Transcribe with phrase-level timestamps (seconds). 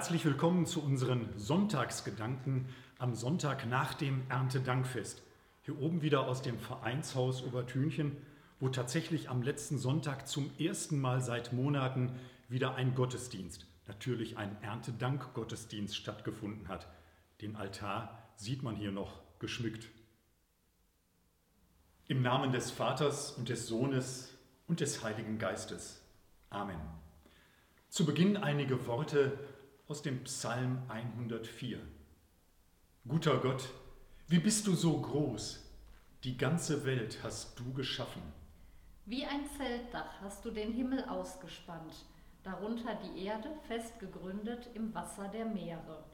[0.00, 5.22] Herzlich willkommen zu unseren Sonntagsgedanken am Sonntag nach dem Erntedankfest.
[5.60, 8.16] Hier oben wieder aus dem Vereinshaus Obertünchen,
[8.60, 14.56] wo tatsächlich am letzten Sonntag zum ersten Mal seit Monaten wieder ein Gottesdienst, natürlich ein
[14.62, 16.88] Erntedank-Gottesdienst stattgefunden hat.
[17.42, 19.86] Den Altar sieht man hier noch geschmückt.
[22.08, 24.32] Im Namen des Vaters und des Sohnes
[24.66, 26.00] und des Heiligen Geistes.
[26.48, 26.80] Amen.
[27.90, 29.38] Zu Beginn einige Worte
[29.90, 31.80] aus dem Psalm 104.
[33.08, 33.68] Guter Gott,
[34.28, 35.68] wie bist du so groß?
[36.22, 38.22] Die ganze Welt hast du geschaffen.
[39.04, 42.04] Wie ein Zeltdach hast du den Himmel ausgespannt,
[42.44, 46.04] darunter die Erde fest gegründet im Wasser der Meere.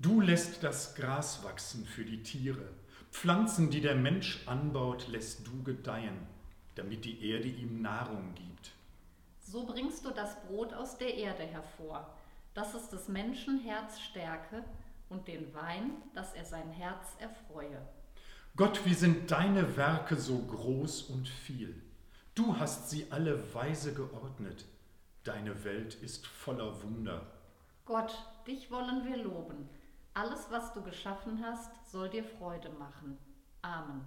[0.00, 2.68] Du lässt das Gras wachsen für die Tiere
[3.12, 6.26] Pflanzen, die der Mensch anbaut, lässt du gedeihen,
[6.74, 8.72] damit die Erde ihm Nahrung gibt.
[9.38, 12.12] So bringst du das Brot aus der Erde hervor,
[12.54, 14.64] dass es des Menschen Herz stärke
[15.08, 17.86] und den Wein, dass er sein Herz erfreue.
[18.56, 21.82] Gott, wie sind deine Werke so groß und viel?
[22.34, 24.64] Du hast sie alle weise geordnet.
[25.24, 27.26] Deine Welt ist voller Wunder.
[27.84, 28.16] Gott,
[28.46, 29.68] dich wollen wir loben
[30.14, 33.18] alles, was du geschaffen hast, soll dir Freude machen.
[33.62, 34.06] Amen.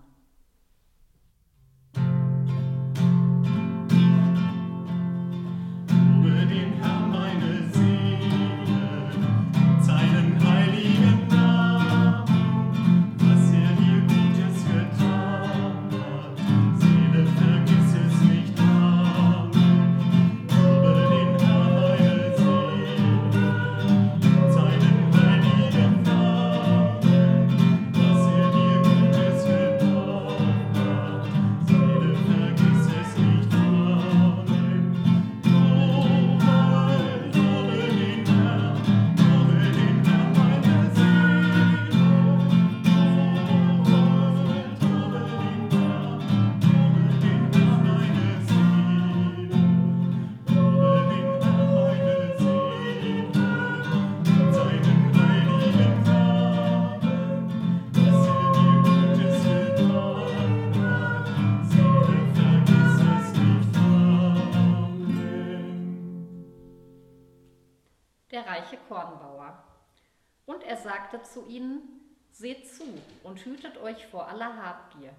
[70.87, 71.93] Sagte zu ihnen,
[72.31, 72.83] Seht zu
[73.23, 75.11] und hütet euch vor aller Habgier,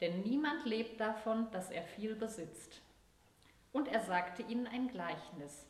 [0.00, 2.82] denn niemand lebt davon, dass er viel besitzt.
[3.72, 5.64] Und er sagte ihnen ein Gleichnis.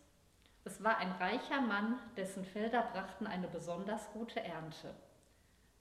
[0.64, 4.94] Es war ein reicher Mann, dessen Felder brachten eine besonders gute Ernte.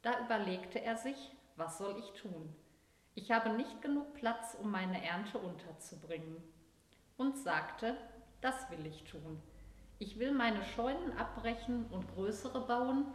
[0.01, 2.53] Da überlegte er sich, was soll ich tun?
[3.13, 6.43] Ich habe nicht genug Platz, um meine Ernte unterzubringen.
[7.15, 7.95] Und sagte,
[8.41, 9.41] das will ich tun.
[9.97, 13.05] Ich will meine Scheunen abbrechen und größere bauen,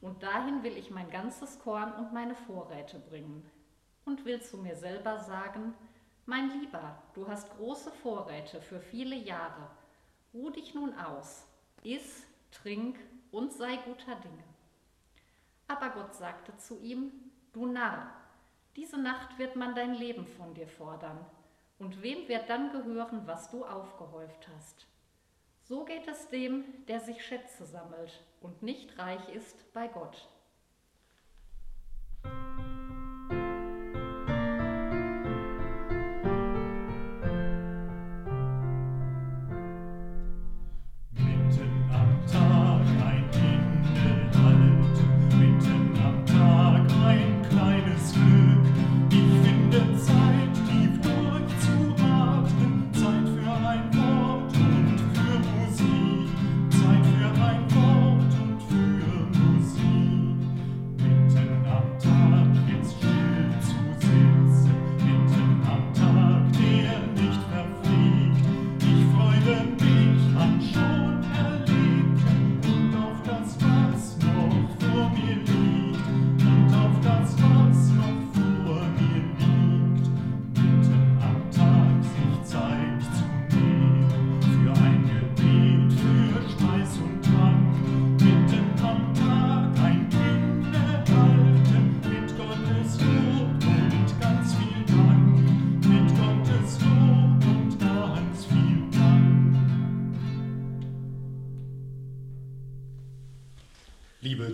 [0.00, 3.48] und dahin will ich mein ganzes Korn und meine Vorräte bringen.
[4.04, 5.74] Und will zu mir selber sagen,
[6.26, 9.70] mein Lieber, du hast große Vorräte für viele Jahre.
[10.34, 11.46] Ruh dich nun aus,
[11.84, 12.98] iss, trink
[13.30, 14.44] und sei guter Dinge.
[15.68, 17.12] Aber Gott sagte zu ihm,
[17.52, 18.12] du Narr,
[18.76, 21.24] diese Nacht wird man dein Leben von dir fordern.
[21.78, 24.86] Und wem wird dann gehören, was du aufgehäuft hast?
[25.72, 30.28] So geht es dem, der sich Schätze sammelt und nicht reich ist bei Gott.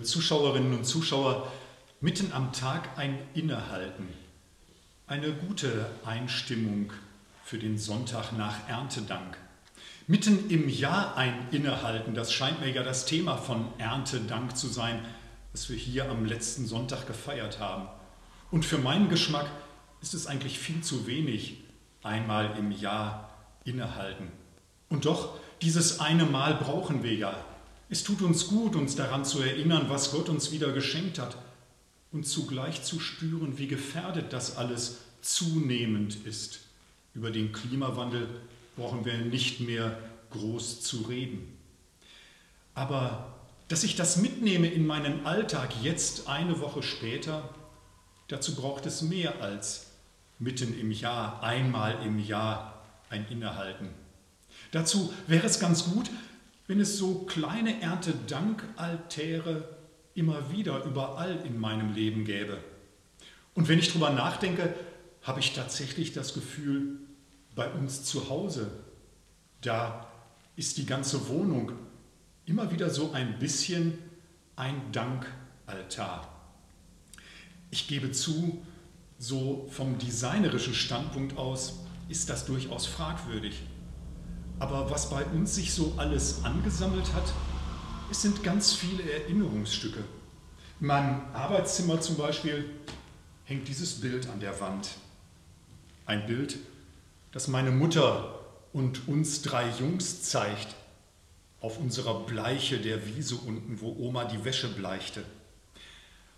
[0.03, 1.51] Zuschauerinnen und Zuschauer,
[2.01, 4.07] mitten am Tag ein Innehalten,
[5.05, 6.91] eine gute Einstimmung
[7.43, 9.37] für den Sonntag nach Erntedank.
[10.07, 15.05] Mitten im Jahr ein Innehalten, das scheint mir ja das Thema von Erntedank zu sein,
[15.51, 17.87] das wir hier am letzten Sonntag gefeiert haben.
[18.49, 19.45] Und für meinen Geschmack
[20.01, 21.57] ist es eigentlich viel zu wenig,
[22.01, 23.29] einmal im Jahr
[23.65, 24.31] innehalten.
[24.89, 27.35] Und doch, dieses eine Mal brauchen wir ja.
[27.91, 31.37] Es tut uns gut, uns daran zu erinnern, was Gott uns wieder geschenkt hat
[32.11, 36.59] und zugleich zu spüren, wie gefährdet das alles zunehmend ist.
[37.15, 38.27] Über den Klimawandel
[38.75, 39.97] brauchen wir nicht mehr
[40.29, 41.57] groß zu reden.
[42.75, 43.35] Aber
[43.67, 47.49] dass ich das mitnehme in meinen Alltag jetzt eine Woche später,
[48.27, 49.87] dazu braucht es mehr als
[50.37, 53.89] mitten im Jahr, einmal im Jahr ein Innehalten.
[54.71, 56.09] Dazu wäre es ganz gut,
[56.69, 59.67] wenn es so kleine Erntedankaltäre
[60.13, 62.59] immer wieder überall in meinem Leben gäbe.
[63.55, 64.75] Und wenn ich darüber nachdenke,
[65.23, 66.99] habe ich tatsächlich das Gefühl,
[67.55, 68.69] bei uns zu Hause,
[69.61, 70.05] da
[70.57, 71.71] ist die ganze Wohnung
[72.45, 73.97] immer wieder so ein bisschen
[74.55, 76.31] ein Dankaltar.
[77.71, 78.63] Ich gebe zu,
[79.17, 81.79] so vom designerischen Standpunkt aus
[82.09, 83.59] ist das durchaus fragwürdig.
[84.59, 87.33] Aber was bei uns sich so alles angesammelt hat,
[88.11, 90.03] es sind ganz viele Erinnerungsstücke.
[90.81, 92.69] In meinem Arbeitszimmer zum Beispiel
[93.45, 94.89] hängt dieses Bild an der Wand.
[96.05, 96.57] Ein Bild,
[97.31, 98.39] das meine Mutter
[98.73, 100.75] und uns drei Jungs zeigt,
[101.61, 105.23] auf unserer Bleiche der Wiese unten, wo Oma die Wäsche bleichte.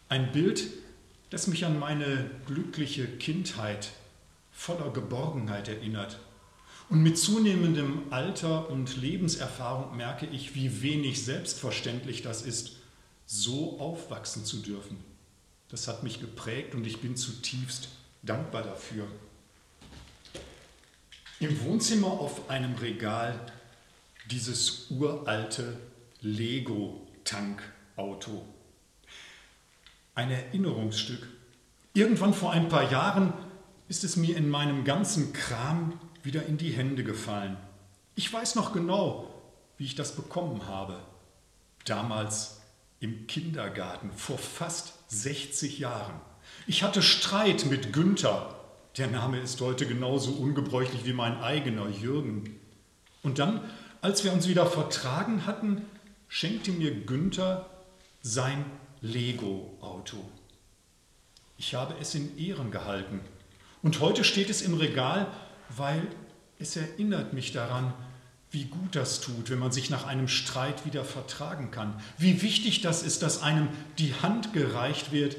[0.09, 0.67] Ein Bild,
[1.29, 3.91] das mich an meine glückliche Kindheit
[4.51, 6.19] voller Geborgenheit erinnert.
[6.91, 12.73] Und mit zunehmendem Alter und Lebenserfahrung merke ich, wie wenig selbstverständlich das ist,
[13.25, 14.97] so aufwachsen zu dürfen.
[15.69, 17.87] Das hat mich geprägt und ich bin zutiefst
[18.23, 19.07] dankbar dafür.
[21.39, 23.39] Im Wohnzimmer auf einem Regal
[24.29, 25.79] dieses uralte
[26.19, 28.45] Lego-Tankauto.
[30.13, 31.25] Ein Erinnerungsstück.
[31.93, 33.31] Irgendwann vor ein paar Jahren
[33.87, 37.57] ist es mir in meinem ganzen Kram wieder in die Hände gefallen.
[38.15, 39.33] Ich weiß noch genau,
[39.77, 40.99] wie ich das bekommen habe.
[41.85, 42.61] Damals
[42.99, 46.19] im Kindergarten vor fast 60 Jahren.
[46.67, 48.55] Ich hatte Streit mit Günther.
[48.97, 52.59] Der Name ist heute genauso ungebräuchlich wie mein eigener Jürgen.
[53.23, 53.61] Und dann,
[54.01, 55.83] als wir uns wieder vertragen hatten,
[56.27, 57.69] schenkte mir Günther
[58.21, 58.65] sein
[59.01, 60.17] Lego-Auto.
[61.57, 63.21] Ich habe es in Ehren gehalten.
[63.81, 65.27] Und heute steht es im Regal,
[65.77, 66.07] weil
[66.59, 67.93] es erinnert mich daran,
[68.51, 72.01] wie gut das tut, wenn man sich nach einem Streit wieder vertragen kann.
[72.17, 75.37] Wie wichtig das ist, dass einem die Hand gereicht wird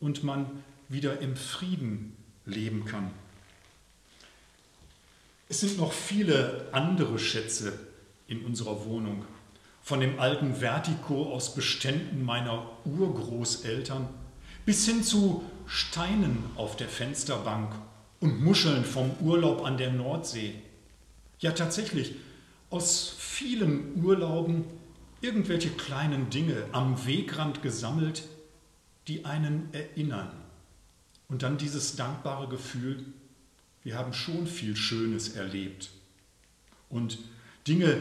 [0.00, 0.46] und man
[0.88, 3.10] wieder im Frieden leben kann.
[5.48, 7.78] Es sind noch viele andere Schätze
[8.26, 9.24] in unserer Wohnung.
[9.82, 14.08] Von dem alten Vertico aus Beständen meiner Urgroßeltern
[14.64, 17.74] bis hin zu Steinen auf der Fensterbank
[18.22, 20.54] und Muscheln vom Urlaub an der Nordsee.
[21.40, 22.14] Ja, tatsächlich,
[22.70, 24.64] aus vielen Urlauben
[25.20, 28.22] irgendwelche kleinen Dinge am Wegrand gesammelt,
[29.08, 30.30] die einen erinnern.
[31.28, 33.04] Und dann dieses dankbare Gefühl,
[33.82, 35.90] wir haben schon viel Schönes erlebt.
[36.88, 37.18] Und
[37.66, 38.00] Dinge,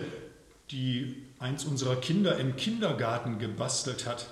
[0.69, 4.27] die eins unserer Kinder im Kindergarten gebastelt hat,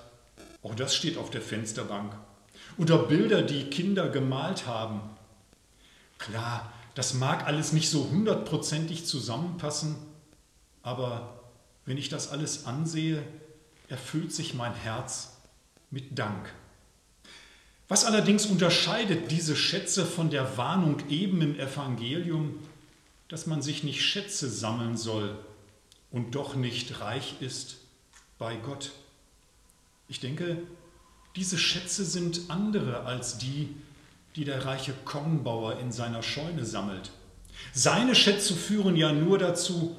[0.61, 2.13] auch das steht auf der Fensterbank.
[2.77, 5.01] Oder Bilder, die Kinder gemalt haben.
[6.19, 9.95] Klar, das mag alles nicht so hundertprozentig zusammenpassen,
[10.83, 11.41] aber
[11.85, 13.23] wenn ich das alles ansehe,
[13.87, 15.37] erfüllt sich mein Herz
[15.89, 16.53] mit Dank.
[17.87, 22.59] Was allerdings unterscheidet diese Schätze von der Warnung eben im Evangelium,
[23.29, 25.35] dass man sich nicht Schätze sammeln soll
[26.11, 27.77] und doch nicht reich ist
[28.37, 28.91] bei Gott?
[30.07, 30.61] Ich denke,
[31.35, 33.75] diese Schätze sind andere als die,
[34.35, 37.11] die der reiche Kornbauer in seiner Scheune sammelt.
[37.73, 39.95] Seine Schätze führen ja nur dazu,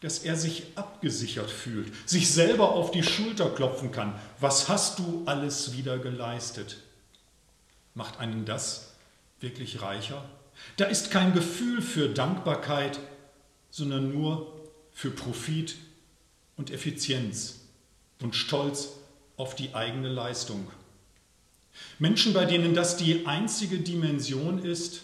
[0.00, 4.14] dass er sich abgesichert fühlt, sich selber auf die Schulter klopfen kann.
[4.38, 6.78] Was hast du alles wieder geleistet?
[7.94, 8.94] Macht einen das
[9.40, 10.24] wirklich reicher?
[10.76, 12.98] Da ist kein Gefühl für Dankbarkeit,
[13.70, 14.60] sondern nur
[14.92, 15.76] für Profit
[16.56, 17.60] und Effizienz
[18.20, 18.88] und Stolz
[19.36, 20.66] auf die eigene Leistung.
[21.98, 25.02] Menschen, bei denen das die einzige Dimension ist,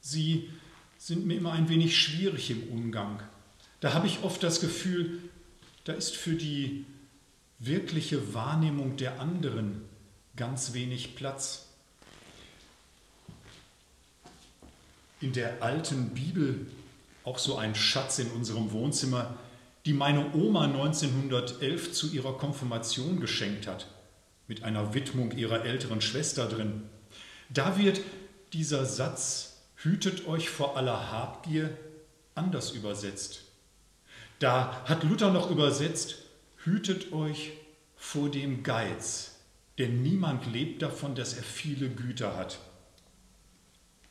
[0.00, 0.50] sie
[0.98, 3.22] sind mir immer ein wenig schwierig im Umgang
[3.80, 5.20] da habe ich oft das Gefühl,
[5.84, 6.84] da ist für die
[7.58, 9.82] wirkliche Wahrnehmung der anderen
[10.34, 11.66] ganz wenig Platz.
[15.20, 16.66] In der alten Bibel
[17.24, 19.36] auch so ein Schatz in unserem Wohnzimmer,
[19.84, 23.86] die meine Oma 1911 zu ihrer Konfirmation geschenkt hat,
[24.48, 26.82] mit einer Widmung ihrer älteren Schwester drin.
[27.48, 28.00] Da wird
[28.52, 31.76] dieser Satz, hütet euch vor aller Habgier,
[32.34, 33.42] anders übersetzt.
[34.38, 36.16] Da hat Luther noch übersetzt,
[36.64, 37.52] hütet euch
[37.96, 39.40] vor dem Geiz,
[39.78, 42.58] denn niemand lebt davon, dass er viele Güter hat.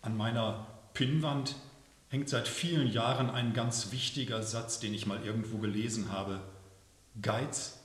[0.02, 1.56] An meiner Pinnwand
[2.10, 6.42] hängt seit vielen Jahren ein ganz wichtiger Satz, den ich mal irgendwo gelesen habe.
[7.22, 7.80] Geiz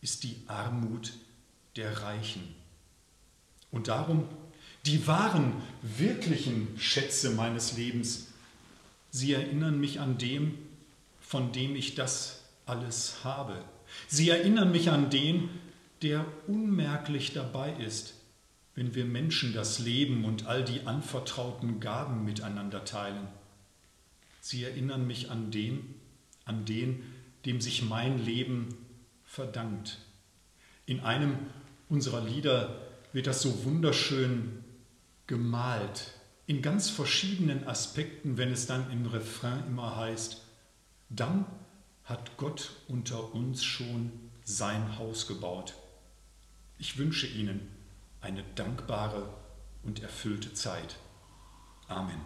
[0.00, 1.12] ist die Armut
[1.76, 2.54] der Reichen.
[3.70, 4.28] Und darum,
[4.86, 8.28] die wahren, wirklichen Schätze meines Lebens,
[9.10, 10.58] sie erinnern mich an dem,
[11.20, 13.64] von dem ich das alles habe.
[14.08, 15.48] Sie erinnern mich an den,
[16.02, 18.14] der unmerklich dabei ist,
[18.74, 23.28] wenn wir Menschen das Leben und all die anvertrauten Gaben miteinander teilen.
[24.40, 25.94] Sie erinnern mich an den,
[26.44, 27.02] an den,
[27.46, 28.68] dem sich mein Leben
[29.24, 29.98] verdankt.
[30.86, 31.38] In einem
[31.94, 32.80] unserer Lieder
[33.12, 34.64] wird das so wunderschön
[35.28, 36.10] gemalt,
[36.46, 40.42] in ganz verschiedenen Aspekten, wenn es dann im Refrain immer heißt,
[41.08, 41.46] dann
[42.02, 44.10] hat Gott unter uns schon
[44.42, 45.74] sein Haus gebaut.
[46.78, 47.60] Ich wünsche Ihnen
[48.20, 49.32] eine dankbare
[49.84, 50.96] und erfüllte Zeit.
[51.86, 52.20] Amen.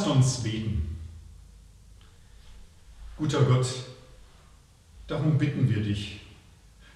[0.00, 0.96] Lasst uns beten.
[3.18, 3.66] Guter Gott,
[5.06, 6.20] darum bitten wir dich,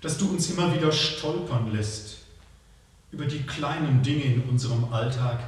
[0.00, 2.20] dass du uns immer wieder stolpern lässt
[3.12, 5.40] über die kleinen Dinge in unserem Alltag,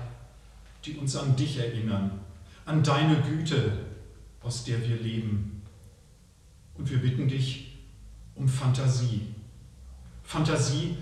[0.84, 2.10] die uns an dich erinnern,
[2.66, 3.72] an deine Güte,
[4.42, 5.62] aus der wir leben.
[6.74, 7.78] Und wir bitten dich
[8.34, 9.28] um Fantasie.
[10.24, 10.98] Fantasie,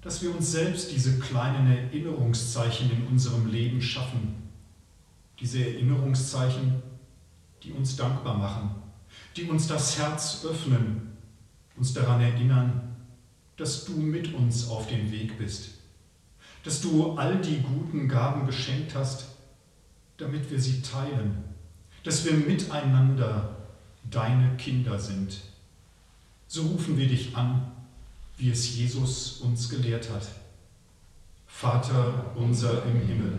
[0.00, 4.47] dass wir uns selbst diese kleinen Erinnerungszeichen in unserem Leben schaffen
[5.40, 6.82] diese Erinnerungszeichen,
[7.62, 8.70] die uns dankbar machen,
[9.36, 11.16] die uns das Herz öffnen,
[11.76, 12.96] uns daran erinnern,
[13.56, 15.70] dass du mit uns auf dem Weg bist,
[16.64, 19.26] dass du all die guten Gaben geschenkt hast,
[20.16, 21.44] damit wir sie teilen,
[22.02, 23.56] dass wir miteinander
[24.10, 25.40] deine Kinder sind.
[26.46, 27.70] So rufen wir dich an,
[28.36, 30.26] wie es Jesus uns gelehrt hat.
[31.46, 33.38] Vater unser im Himmel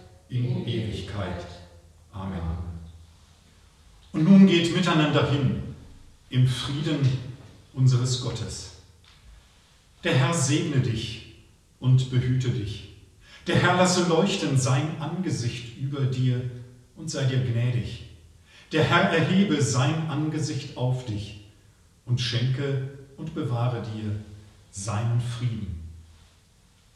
[0.31, 1.45] in Ewigkeit.
[2.13, 2.41] Amen.
[4.13, 5.61] Und nun geht miteinander hin
[6.29, 7.05] im Frieden
[7.73, 8.77] unseres Gottes.
[10.03, 11.35] Der Herr segne dich
[11.79, 12.89] und behüte dich.
[13.47, 16.49] Der Herr lasse leuchten sein Angesicht über dir
[16.95, 18.03] und sei dir gnädig.
[18.71, 21.45] Der Herr erhebe sein Angesicht auf dich
[22.05, 24.15] und schenke und bewahre dir
[24.71, 25.89] seinen Frieden.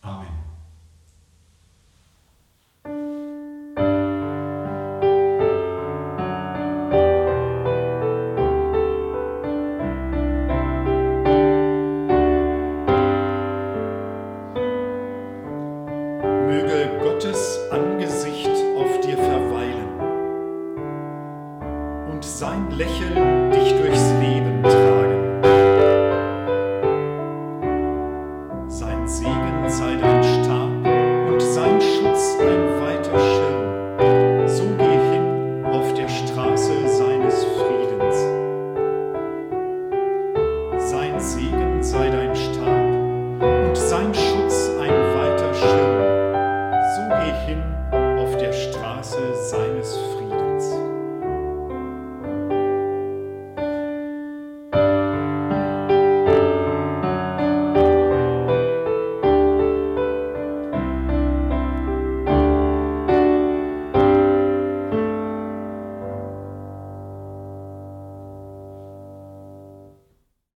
[0.01, 0.44] Amen.